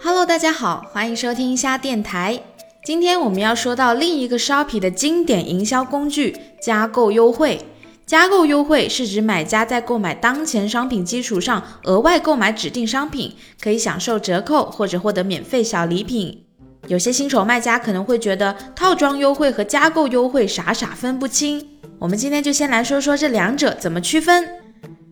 [0.00, 2.40] Hello，大家好，欢迎收听虾电台。
[2.84, 7.60] 今天我们要说到另一个 Shopee 的经典营销工具——加购优惠。
[8.06, 16.44] 加购优惠是指买家在购买当前商品基础上，额外购买指定商品，可以享受折扣或者获得免费小礼品。
[16.86, 21.66] 有些新手卖家可能会觉得套装优惠和加购优惠傻傻分不清。
[21.98, 24.48] 我们今天就先来说说这两者怎么区分。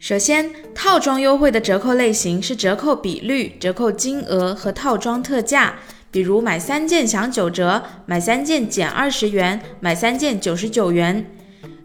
[0.00, 5.74] 首先，套装优惠的折扣类型是折扣比率、折扣金额和套装特价，
[6.12, 11.28] 比如买三件享九折，买三件减二十元，买三件九十九元。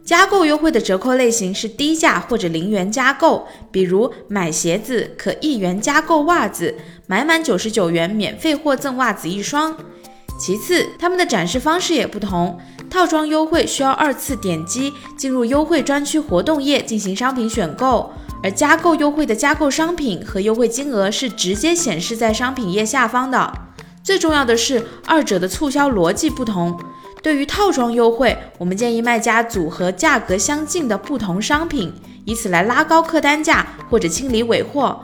[0.06, 6.76] 加购优惠的折扣类型是低价或者零元加购，比如买鞋子可一元加购袜子，
[7.08, 9.76] 买满九十九元免费获赠袜子一双。
[10.40, 12.60] 其次，他们的展示方式也不同。
[12.94, 23.52] 套装优惠需要二次点击进入优惠专区活动页进行商品选购，而加购优惠的加购商品和优惠金额是直接显示在商品页下方的。
[24.04, 26.80] 最重要的是，二者的促销逻辑不同。
[27.24, 31.92] 对于套装优惠，我们建议卖家组合价格相近的不同商品，
[32.26, 35.02] 以此来拉高客单价或者清理尾货。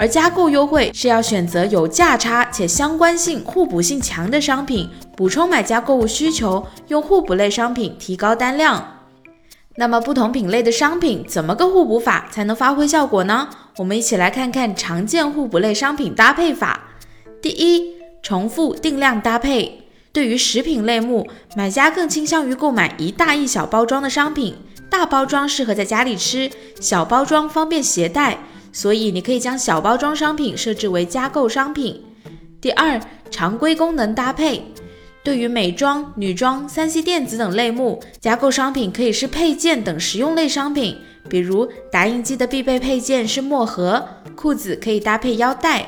[0.00, 8.96] 而加购优惠是要选择有价差且相关性、互补性强的商品，补充买家购物需求，用互补类商品提高单量。
[9.76, 13.50] 那么不同品类的商品怎么个互补法才能发挥效果呢？
[13.76, 16.80] 我们一起来看看常见互补类商品搭配法。
[17.42, 19.82] 第一，重复定量搭配。
[20.14, 24.56] 对于食品类目，买家更倾向于购买一大一小包装的商品，
[24.88, 28.38] 大包装适合在家里吃，小包装方便携带。
[28.72, 32.02] 所以你可以将小包装商品设置为加购商品。
[32.60, 34.62] 第二，常规功能搭配。
[35.22, 40.96] 对于美妆、女装、三 C 电子等类目，加购商品可以是配件等实用类商品，
[41.28, 44.02] 比如打印机的必备配件是墨盒，
[44.34, 45.86] 裤子可以搭配腰带。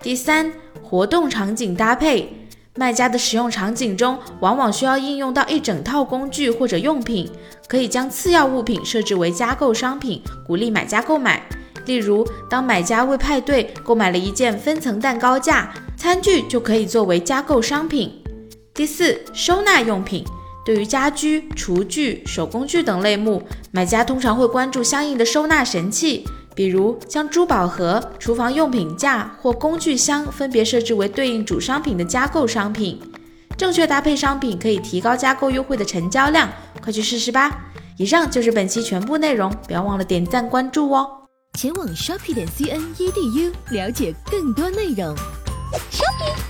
[0.00, 2.32] 第三，活动场景搭配。
[2.76, 7.28] 卖家的使用场景中，往往需要应用到一整套工具或者用品，
[7.66, 11.42] 可以将次要物品设置为加购商品，鼓励买家购买。
[11.90, 18.22] 例如，当买家为派对购买了一件分层蛋糕架，餐具就可以作为加购商品。
[18.72, 20.24] 第四，收纳用品。
[20.64, 23.42] 对于家居、厨具、手工具等类目，
[23.72, 26.24] 买家通常会关注相应的收纳神器，
[26.54, 33.00] 比如将珠宝盒、厨房用品架或工具箱分别设置为对应主商品的加购商品。
[33.56, 36.48] 正确搭配商品可以提高加购优惠的成交量，
[36.80, 37.50] 快去试试吧！
[37.96, 41.19] 以上就是本期全部内容，不要忘了点赞关注哦。
[41.60, 45.14] 前往 shopping 点 cn edu 了解更多内容。
[45.90, 46.49] shopping。